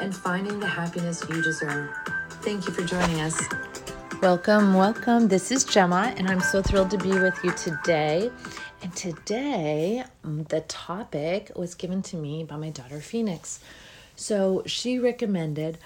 [0.00, 1.90] and finding the happiness you deserve.
[2.42, 3.40] Thank you for joining us.
[4.22, 5.28] Welcome, welcome.
[5.28, 8.30] This is Gemma, and I'm so thrilled to be with you today.
[8.82, 13.60] And today, mm, the topic was given to me by my daughter Phoenix.
[14.16, 15.78] So she recommended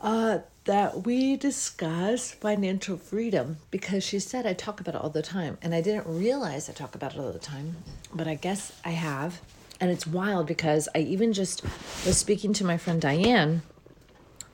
[0.00, 5.22] uh, that we discuss financial freedom because she said I talk about it all the
[5.22, 5.58] time.
[5.62, 7.76] And I didn't realize I talk about it all the time,
[8.14, 9.40] but I guess I have.
[9.80, 11.62] And it's wild because I even just
[12.04, 13.62] was speaking to my friend Diane,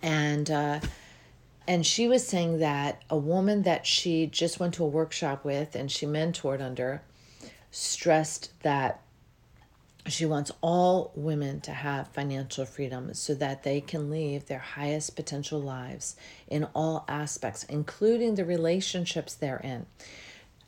[0.01, 0.81] and uh,
[1.67, 5.75] and she was saying that a woman that she just went to a workshop with
[5.75, 7.03] and she mentored under
[7.73, 9.03] stressed that
[10.06, 15.17] she wants all women to have financial freedom so that they can live their highest
[15.17, 19.86] potential lives in all aspects, including the relationships they're in.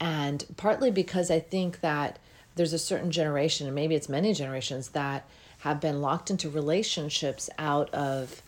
[0.01, 2.19] And partly because I think that
[2.59, 5.25] there's a certain generation, and maybe it's many generations, that
[5.61, 8.43] have been locked into relationships out of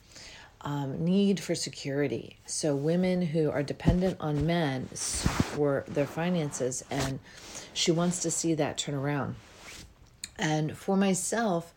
[0.63, 2.37] um, need for security.
[2.45, 7.21] So, women who are dependent on men for their finances, and
[7.73, 9.37] she wants to see that turn around.
[10.37, 11.73] And for myself,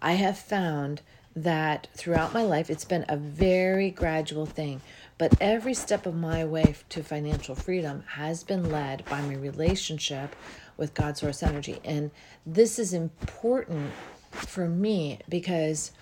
[0.00, 1.00] I have found
[1.34, 4.82] that throughout my life, it's been a very gradual thing.
[5.16, 10.36] But every step of my way to financial freedom has been led by my relationship
[10.78, 11.80] with God Source Energy.
[11.84, 12.10] And
[12.46, 13.92] this is important
[14.32, 15.92] for me because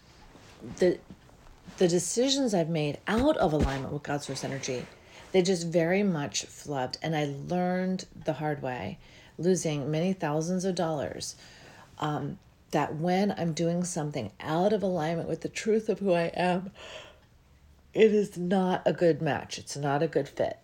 [0.79, 0.99] the
[1.79, 4.87] the decisions I've made out of alignment with God Source Energy,
[5.33, 6.97] they just very much flubbed.
[7.03, 8.99] And I learned the hard way,
[9.37, 11.37] losing many thousands of dollars
[11.99, 12.39] um,
[12.71, 16.71] that when I'm doing something out of alignment with the truth of who I am,
[17.93, 19.59] it is not a good match.
[19.59, 20.59] It's not a good fit.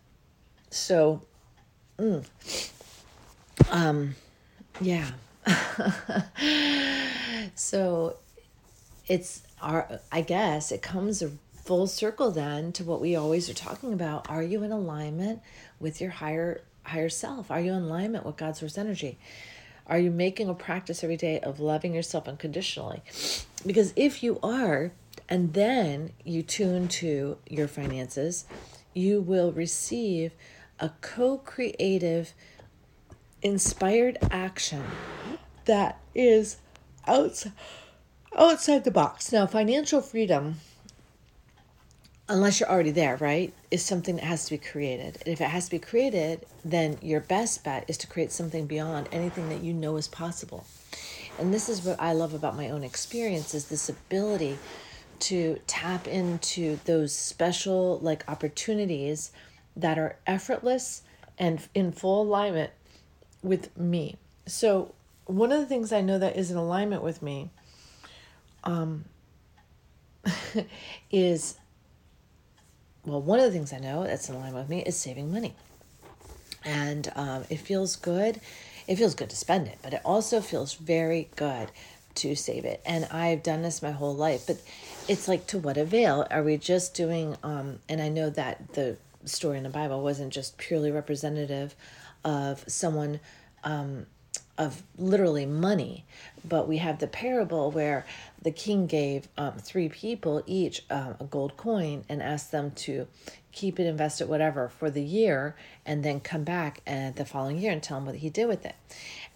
[0.70, 1.22] So,
[1.98, 2.26] mm,
[3.70, 4.14] um,
[4.80, 5.10] yeah.
[7.54, 8.16] so
[9.08, 11.22] it's our, I guess it comes
[11.64, 14.28] full circle then to what we always are talking about.
[14.30, 15.40] Are you in alignment
[15.78, 17.50] with your higher higher self?
[17.50, 19.18] Are you in alignment with God's source energy?
[19.86, 23.02] Are you making a practice every day of loving yourself unconditionally?
[23.66, 24.92] Because if you are,
[25.28, 28.44] and then you tune to your finances,
[28.94, 30.32] you will receive
[30.78, 32.32] a co creative,
[33.42, 34.82] inspired action
[35.64, 36.56] that is
[37.06, 37.52] outside,
[38.36, 39.32] outside the box.
[39.32, 40.56] Now, financial freedom
[42.32, 45.18] unless you're already there, right, is something that has to be created.
[45.24, 48.66] And if it has to be created, then your best bet is to create something
[48.66, 50.64] beyond anything that you know is possible.
[51.38, 54.58] And this is what I love about my own experience is this ability
[55.20, 59.30] to tap into those special like opportunities
[59.76, 61.02] that are effortless
[61.38, 62.70] and in full alignment
[63.42, 64.16] with me.
[64.46, 64.94] So
[65.26, 67.50] one of the things I know that is in alignment with me
[68.64, 69.04] um,
[71.10, 71.56] is
[73.04, 75.54] well, one of the things I know that's in line with me is saving money.
[76.64, 78.40] And um, it feels good.
[78.86, 81.70] It feels good to spend it, but it also feels very good
[82.16, 82.80] to save it.
[82.86, 84.58] And I've done this my whole life, but
[85.08, 86.26] it's like to what avail?
[86.30, 90.32] Are we just doing, um, and I know that the story in the Bible wasn't
[90.32, 91.74] just purely representative
[92.24, 93.20] of someone
[93.64, 94.06] um,
[94.58, 96.04] of literally money,
[96.44, 98.04] but we have the parable where
[98.42, 103.06] the king gave um, three people each um, a gold coin and asked them to
[103.50, 105.56] keep it, invest it, whatever, for the year,
[105.86, 108.64] and then come back and the following year and tell him what he did with
[108.66, 108.74] it.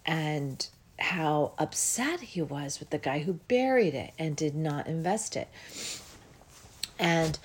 [0.05, 0.67] And
[0.99, 5.49] how upset he was with the guy who buried it and did not invest it.
[6.99, 7.39] And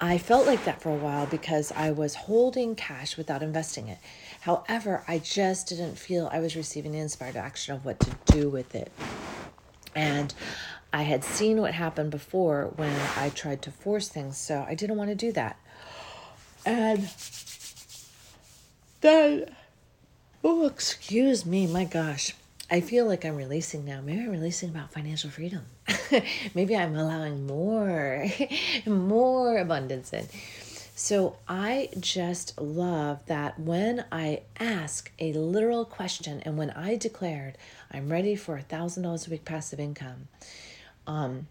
[0.00, 3.98] I felt like that for a while because I was holding cash without investing it.
[4.42, 8.48] However, I just didn't feel I was receiving the inspired action of what to do
[8.50, 8.92] with it.
[9.94, 10.32] And
[10.92, 14.96] I had seen what happened before when I tried to force things, so I didn't
[14.96, 15.58] want to do that.
[16.64, 17.08] And
[19.00, 19.54] then,
[20.44, 22.34] oh, excuse me, my gosh.
[22.70, 24.00] I feel like I'm releasing now.
[24.02, 25.64] Maybe I'm releasing about financial freedom.
[26.54, 28.26] Maybe I'm allowing more,
[28.86, 30.26] more abundance in.
[30.94, 37.56] So I just love that when I ask a literal question and when I declared
[37.90, 40.28] I'm ready for a thousand dollars a week passive income,
[41.06, 41.46] um,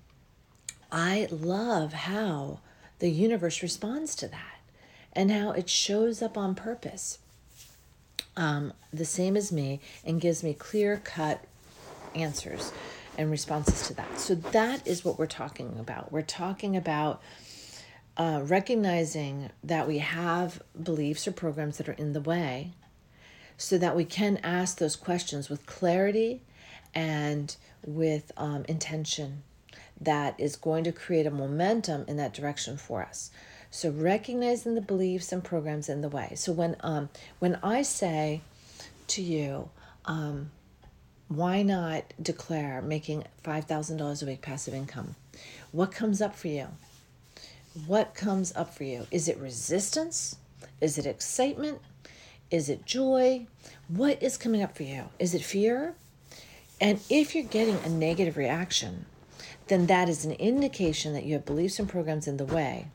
[0.91, 2.59] I love how
[2.99, 4.59] the universe responds to that
[5.13, 7.17] and how it shows up on purpose.
[8.37, 11.43] Um, the same as me and gives me clear cut
[12.15, 12.71] answers
[13.17, 14.19] and responses to that.
[14.19, 16.11] So that is what we're talking about.
[16.11, 17.21] We're talking about
[18.15, 22.71] uh, recognizing that we have beliefs or programs that are in the way
[23.57, 26.43] so that we can ask those questions with clarity
[26.93, 27.55] and
[27.85, 29.43] with um, intention
[29.99, 33.31] that is going to create a momentum in that direction for us.
[33.69, 36.33] So recognizing the beliefs and programs in the way.
[36.35, 37.09] So when um,
[37.39, 38.41] when I say
[39.07, 39.69] to you,
[40.05, 40.51] um,
[41.27, 45.15] why not declare making $5,000 a week passive income?
[45.71, 46.67] What comes up for you?
[47.85, 49.07] What comes up for you?
[49.11, 50.37] Is it resistance?
[50.79, 51.79] Is it excitement?
[52.49, 53.45] Is it joy?
[53.89, 55.05] What is coming up for you?
[55.19, 55.95] Is it fear?
[56.79, 59.05] And if you're getting a negative reaction,
[59.67, 62.87] then that is an indication that you have beliefs and programs in the way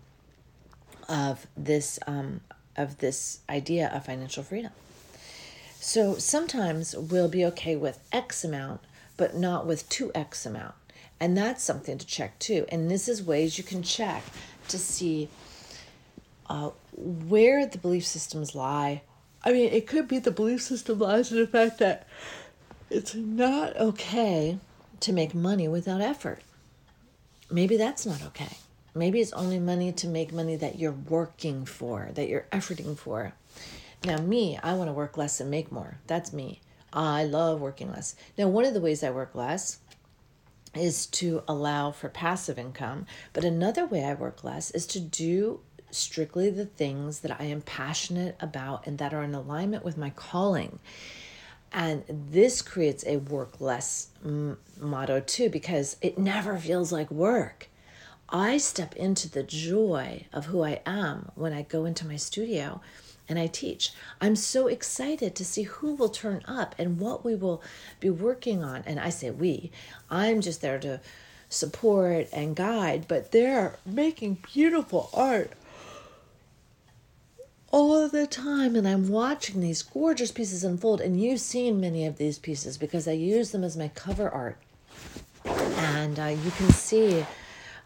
[1.08, 2.40] of this um,
[2.76, 4.72] of this idea of financial freedom.
[5.80, 8.80] So sometimes we'll be okay with X amount,
[9.16, 10.74] but not with 2X amount.
[11.18, 12.66] And that's something to check too.
[12.68, 14.22] And this is ways you can check
[14.68, 15.28] to see
[16.48, 19.02] uh, where the belief systems lie.
[19.44, 22.06] I mean, it could be the belief system lies in the fact that
[22.88, 24.58] it's not okay
[25.00, 26.42] to make money without effort.
[27.50, 28.56] Maybe that's not okay.
[28.94, 33.32] Maybe it's only money to make money that you're working for, that you're efforting for.
[34.04, 35.98] Now, me, I want to work less and make more.
[36.06, 36.60] That's me.
[36.92, 38.16] I love working less.
[38.36, 39.78] Now, one of the ways I work less
[40.74, 45.60] is to allow for passive income, but another way I work less is to do
[45.90, 50.10] strictly the things that I am passionate about and that are in alignment with my
[50.10, 50.78] calling.
[51.70, 57.68] And this creates a work less m- motto too, because it never feels like work.
[58.32, 62.80] I step into the joy of who I am when I go into my studio
[63.28, 63.92] and I teach.
[64.22, 67.62] I'm so excited to see who will turn up and what we will
[68.00, 68.84] be working on.
[68.86, 69.70] And I say we,
[70.10, 71.00] I'm just there to
[71.50, 75.52] support and guide, but they're making beautiful art
[77.70, 82.18] all the time and I'm watching these gorgeous pieces unfold and you've seen many of
[82.18, 84.58] these pieces because I use them as my cover art
[85.44, 87.24] and uh, you can see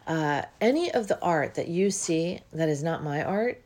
[0.07, 3.61] uh, any of the art that you see that is not my art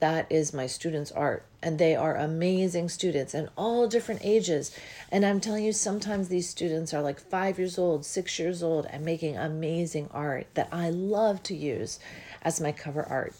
[0.00, 1.44] that is my students' art.
[1.60, 4.76] And they are amazing students and all different ages.
[5.10, 8.86] And I'm telling you, sometimes these students are like five years old, six years old,
[8.86, 11.98] and making amazing art that I love to use
[12.42, 13.34] as my cover art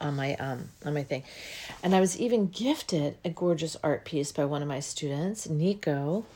[0.00, 1.24] on my um on my thing.
[1.82, 6.26] And I was even gifted a gorgeous art piece by one of my students, Nico,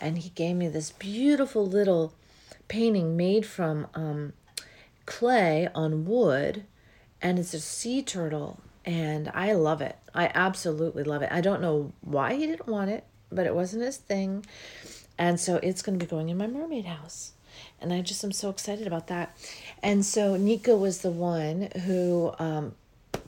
[0.00, 2.14] and he gave me this beautiful little
[2.68, 4.32] painting made from um
[5.06, 6.64] clay on wood
[7.20, 9.96] and it's a sea turtle and I love it.
[10.14, 11.30] I absolutely love it.
[11.32, 14.44] I don't know why he didn't want it, but it wasn't his thing.
[15.18, 17.32] And so it's going to be going in my mermaid house.
[17.80, 19.36] And I just am so excited about that.
[19.82, 22.74] And so Nico was the one who um,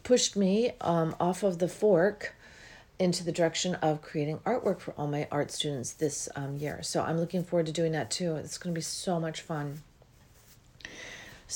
[0.03, 2.35] pushed me um, off of the fork
[2.99, 6.83] into the direction of creating artwork for all my art students this um, year.
[6.83, 8.37] So I'm looking forward to doing that too.
[8.37, 9.83] It's going to be so much fun.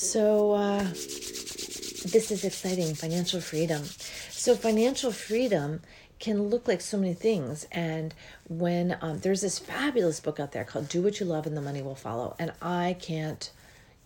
[0.01, 3.83] So, uh, this is exciting financial freedom.
[4.29, 5.81] So, financial freedom
[6.19, 7.67] can look like so many things.
[7.69, 8.13] And
[8.47, 11.61] when um, there's this fabulous book out there called Do What You Love and the
[11.61, 13.51] Money Will Follow, and I can't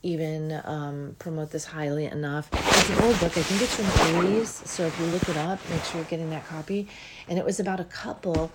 [0.01, 2.49] even um, promote this highly enough.
[2.51, 4.47] It's an old book, I think it's from the 80s.
[4.65, 6.87] So, if you look it up, make sure you're getting that copy.
[7.27, 8.51] And it was about a couple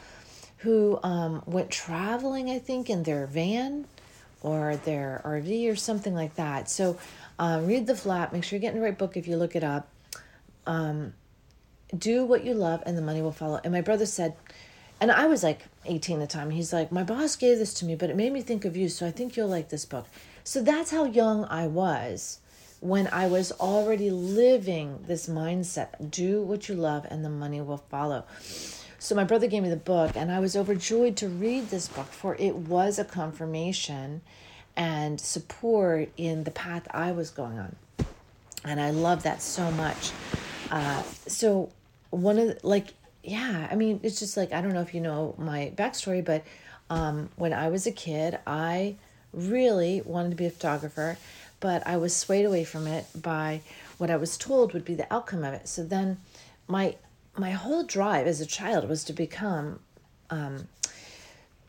[0.59, 3.87] who um, went traveling, I think, in their van
[4.43, 6.69] or their RV or something like that.
[6.71, 6.99] So,
[7.39, 8.33] uh, read the flap.
[8.33, 9.89] Make sure you're getting the right book if you look it up.
[10.67, 11.15] Um,
[11.97, 13.61] do what you love, and the money will follow.
[13.65, 14.37] And my brother said,
[15.01, 16.51] and I was like 18 at the time.
[16.51, 18.89] He's like, my boss gave this to me, but it made me think of you,
[18.89, 20.07] so I think you'll like this book.
[20.45, 22.41] So that's how young I was
[22.81, 27.85] when I was already living this mindset do what you love, and the money will
[27.91, 28.25] follow.
[29.01, 32.07] So my brother gave me the book, and I was overjoyed to read this book,
[32.07, 34.23] for it was a confirmation
[34.77, 37.77] and support in the path I was going on.
[38.65, 40.11] And I love that so much.
[40.71, 41.71] Uh, so,
[42.11, 42.89] one of the, like,
[43.23, 46.45] yeah, I mean, it's just like, I don't know if you know my backstory, but
[46.91, 48.97] um, when I was a kid, I
[49.33, 51.19] really wanted to be a photographer,
[51.61, 53.61] but I was swayed away from it by
[53.99, 55.69] what I was told would be the outcome of it.
[55.69, 56.19] So then
[56.67, 56.97] my
[57.39, 59.81] my whole drive as a child was to become
[60.31, 60.69] um,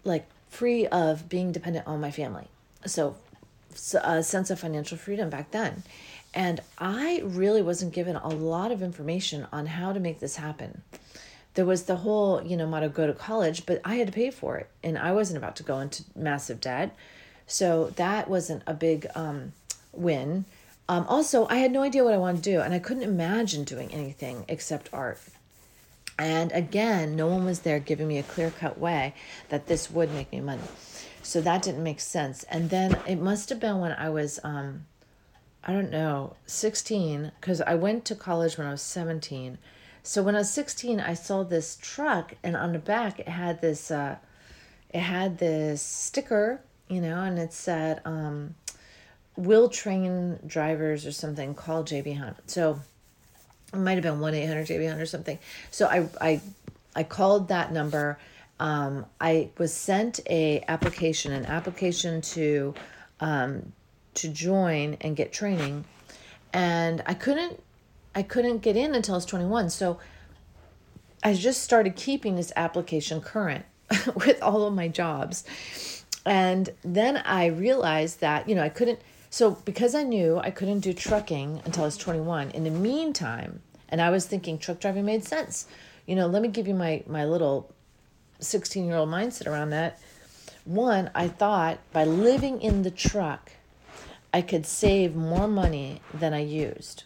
[0.04, 2.48] like free of being dependent on my family
[2.86, 3.16] so
[4.04, 5.84] a sense of financial freedom back then.
[6.34, 10.82] And I really wasn't given a lot of information on how to make this happen.
[11.56, 14.30] There was the whole, you know, motto go to college, but I had to pay
[14.30, 16.96] for it and I wasn't about to go into massive debt.
[17.48, 19.54] So that wasn't a big um,
[19.92, 20.46] win.
[20.88, 23.64] Um, also, I had no idea what I wanted to do and I couldn't imagine
[23.64, 25.20] doing anything except art.
[26.20, 29.14] And again, no one was there giving me a clear cut way
[29.48, 30.62] that this would make me money.
[31.24, 32.44] So that didn't make sense.
[32.44, 34.86] And then it must have been when I was, um,
[35.64, 39.58] I don't know, 16, because I went to college when I was 17.
[40.04, 43.62] So when I was 16, I saw this truck, and on the back it had
[43.62, 44.18] this, uh,
[44.90, 48.56] it had this sticker, you know, and it said, um,
[49.36, 51.54] "Will train drivers" or something.
[51.54, 52.38] Call JB Hunt.
[52.48, 52.80] So
[53.74, 55.40] it might have been one eight hundred JB Hunt or something.
[55.72, 56.42] So I I
[56.96, 58.18] I called that number
[58.60, 62.74] um, I was sent a application, an application to
[63.20, 63.72] um,
[64.16, 65.86] to join and get training,
[66.52, 67.64] and I couldn't
[68.14, 69.70] I couldn't get in until I was 21.
[69.70, 70.00] So
[71.24, 73.66] I just started keeping this application current
[74.16, 75.44] with all of my jobs.
[76.26, 79.00] And then I realized that, you know, I couldn't
[79.30, 83.62] so because I knew I couldn't do trucking until I was 21, in the meantime,
[83.88, 85.68] and I was thinking truck driving made sense.
[86.06, 87.72] You know, let me give you my my little
[88.40, 90.00] 16 year old mindset around that.
[90.66, 93.52] One, I thought by living in the truck,
[94.34, 97.04] I could save more money than I used.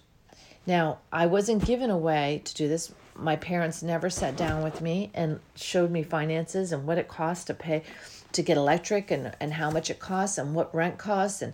[0.65, 2.93] Now, I wasn't given a way to do this.
[3.15, 7.45] My parents never sat down with me and showed me finances and what it costs
[7.45, 7.83] to pay
[8.31, 11.53] to get electric and, and how much it costs and what rent costs and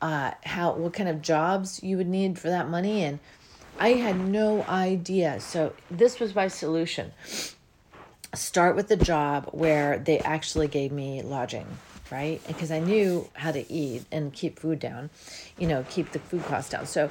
[0.00, 3.18] uh, how what kind of jobs you would need for that money and
[3.78, 5.38] I had no idea.
[5.40, 7.12] So this was my solution
[8.34, 11.66] start with the job where they actually gave me lodging,
[12.10, 12.40] right?
[12.46, 15.10] Because I knew how to eat and keep food down,
[15.58, 16.86] you know, keep the food cost down.
[16.86, 17.10] So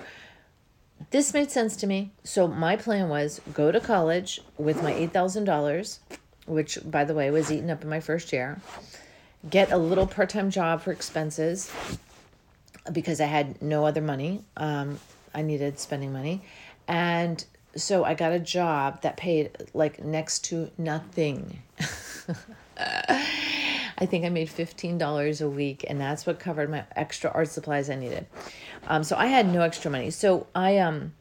[1.12, 2.12] this made sense to me.
[2.24, 6.00] So my plan was go to college with my $8,000,
[6.46, 8.62] which by the way was eaten up in my first year,
[9.50, 11.72] get a little part-time job for expenses
[12.92, 14.44] because I had no other money.
[14.58, 15.00] Um,
[15.34, 16.44] I needed spending money
[16.88, 17.44] and
[17.76, 21.62] so I got a job that paid like next to nothing.
[22.78, 27.90] I think I made $15 a week and that's what covered my extra art supplies
[27.90, 28.26] I needed.
[28.88, 30.12] Um, so I had no extra money.
[30.12, 31.14] So I, um,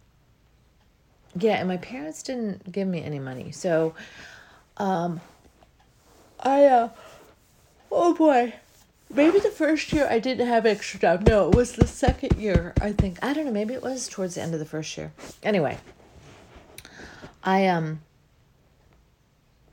[1.38, 3.50] yeah, and my parents didn't give me any money.
[3.52, 3.94] So,
[4.76, 5.20] um,
[6.40, 6.88] I, uh,
[7.90, 8.54] oh boy,
[9.14, 11.26] maybe the first year I didn't have extra job.
[11.26, 13.18] No, it was the second year, I think.
[13.22, 15.12] I don't know, maybe it was towards the end of the first year.
[15.42, 15.78] Anyway,
[17.42, 18.00] I um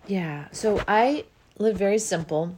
[0.08, 1.26] yeah, so I
[1.58, 2.56] lived very simple.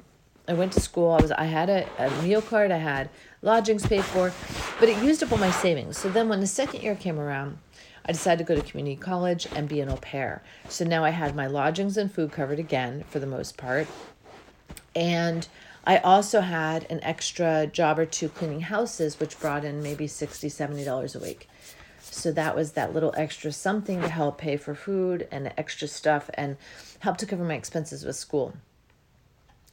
[0.47, 1.11] I went to school.
[1.11, 3.09] I was I had a, a meal card, I had
[3.41, 4.33] lodgings paid for,
[4.79, 5.97] but it used up all my savings.
[5.97, 7.57] So then when the second year came around,
[8.05, 10.43] I decided to go to community college and be an au pair.
[10.67, 13.87] So now I had my lodgings and food covered again for the most part.
[14.95, 15.47] And
[15.85, 20.47] I also had an extra job or two cleaning houses, which brought in maybe $60,
[20.47, 21.49] $70 a week.
[21.99, 26.29] So that was that little extra something to help pay for food and extra stuff
[26.35, 26.57] and
[26.99, 28.53] help to cover my expenses with school.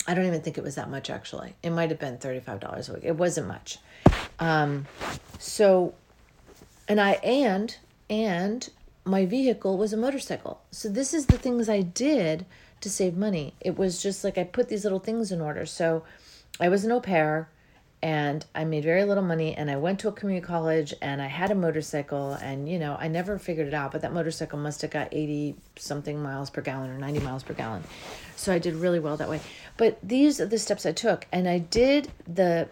[0.07, 1.55] I don't even think it was that much actually.
[1.62, 3.05] It might have been $35 a week.
[3.05, 3.79] It wasn't much.
[4.38, 4.87] Um,
[5.38, 5.95] so,
[6.88, 7.76] and I, and,
[8.09, 8.69] and
[9.05, 10.61] my vehicle was a motorcycle.
[10.71, 12.47] So this is the things I did
[12.80, 13.54] to save money.
[13.60, 15.66] It was just like I put these little things in order.
[15.66, 16.04] So
[16.58, 17.49] I was an au pair
[18.02, 21.26] and I made very little money and I went to a community college and I
[21.26, 24.80] had a motorcycle and you know I never figured it out but that motorcycle must
[24.82, 27.84] have got 80 something miles per gallon or 90 miles per gallon
[28.37, 29.40] so I did really well that way
[29.76, 32.68] but these are the steps I took and I did the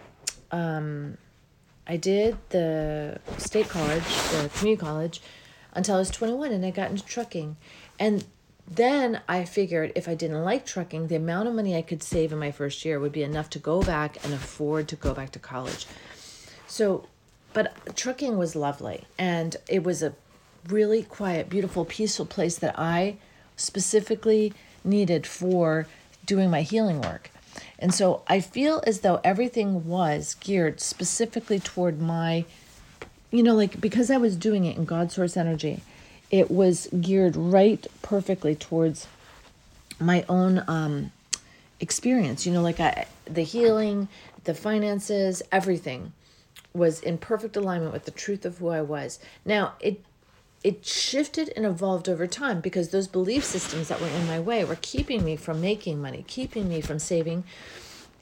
[0.51, 1.19] um
[1.87, 5.21] I did the state college the community college
[5.75, 7.57] until I was 21 and I got into trucking
[7.99, 8.25] and
[8.71, 12.33] then I figured if I didn't like trucking, the amount of money I could save
[12.33, 15.31] in my first year would be enough to go back and afford to go back
[15.33, 15.87] to college.
[16.67, 17.07] So,
[17.55, 20.15] but trucking was lovely and it was a
[20.69, 23.17] really quiet, beautiful, peaceful place that I
[23.57, 24.53] specifically
[24.85, 25.87] needed for
[26.27, 27.31] doing my healing work.
[27.79, 32.45] And so I feel as though everything was geared specifically toward my,
[33.31, 35.81] you know, like because I was doing it in God Source Energy
[36.31, 39.07] it was geared right perfectly towards
[39.99, 41.13] my own um,
[41.81, 42.47] experience.
[42.47, 44.09] You know, like I, the healing,
[44.45, 46.13] the finances, everything
[46.75, 49.19] was in perfect alignment with the truth of who I was.
[49.45, 50.03] Now, it
[50.65, 54.65] it shifted and evolved over time because those belief systems that were in my way
[54.65, 57.45] were keeping me from making money, keeping me from saving,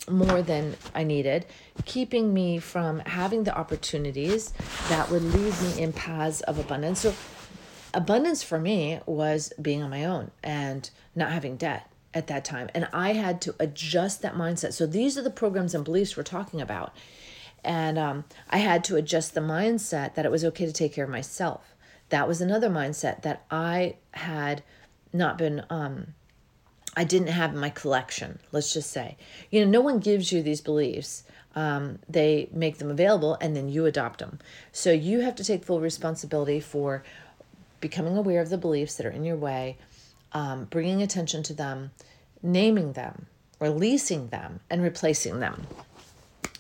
[0.09, 1.47] more than I needed,
[1.87, 4.53] keeping me from having the opportunities
[4.89, 7.01] that would lead me in paths of abundance.
[7.01, 7.15] So,
[7.97, 12.69] abundance for me was being on my own and not having debt at that time.
[12.75, 14.73] And I had to adjust that mindset.
[14.75, 16.95] So, these are the programs and beliefs we're talking about.
[17.65, 21.05] And um, I had to adjust the mindset that it was okay to take care
[21.05, 21.75] of myself.
[22.11, 24.63] That was another mindset that I had
[25.13, 26.15] not been um,
[26.97, 29.19] I didn't have in my collection, let's just say.
[29.51, 31.25] You know, no one gives you these beliefs.
[31.55, 34.39] Um, they make them available and then you adopt them.
[34.73, 37.03] So you have to take full responsibility for
[37.81, 39.77] becoming aware of the beliefs that are in your way,
[40.33, 41.91] um, bringing attention to them,
[42.43, 43.27] naming them,
[43.61, 45.67] releasing them, and replacing them.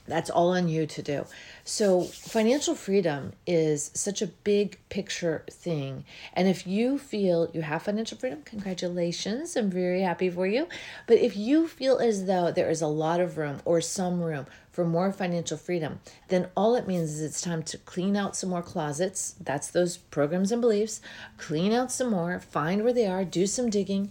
[0.06, 1.26] That's all on you to do.
[1.64, 6.04] So, financial freedom is such a big picture thing.
[6.32, 9.56] And if you feel you have financial freedom, congratulations.
[9.56, 10.68] I'm very happy for you.
[11.06, 14.46] But if you feel as though there is a lot of room or some room
[14.70, 18.50] for more financial freedom, then all it means is it's time to clean out some
[18.50, 19.34] more closets.
[19.40, 21.00] That's those programs and beliefs.
[21.38, 24.10] Clean out some more, find where they are, do some digging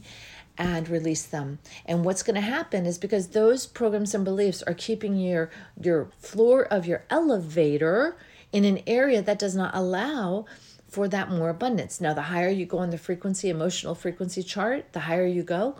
[0.57, 1.59] and release them.
[1.85, 5.49] And what's going to happen is because those programs and beliefs are keeping your
[5.81, 8.17] your floor of your elevator
[8.51, 10.45] in an area that does not allow
[10.87, 11.99] for that more abundance.
[11.99, 15.75] Now, the higher you go on the frequency, emotional frequency chart, the higher you go,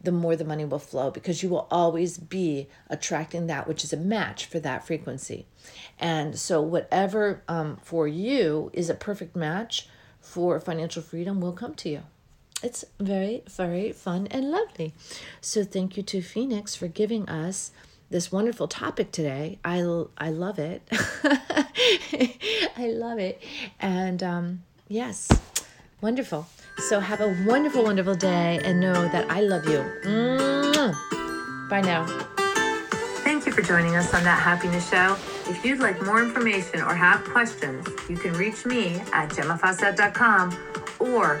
[0.00, 3.92] the more the money will flow because you will always be attracting that which is
[3.92, 5.46] a match for that frequency.
[5.98, 9.88] And so, whatever um, for you is a perfect match
[10.20, 12.02] for financial freedom will come to you
[12.62, 14.94] it's very, very fun and lovely.
[15.40, 17.72] So thank you to Phoenix for giving us
[18.10, 19.58] this wonderful topic today.
[19.64, 19.78] I,
[20.18, 20.82] I love it.
[22.76, 23.42] I love it.
[23.80, 25.28] And um, yes,
[26.00, 26.46] wonderful.
[26.88, 29.78] So have a wonderful, wonderful day and know that I love you.
[30.04, 31.68] Mm-hmm.
[31.68, 32.06] Bye now.
[33.24, 35.16] Thank you for joining us on That Happiness Show.
[35.50, 40.58] If you'd like more information or have questions, you can reach me at gemmafawcett.com
[40.98, 41.40] or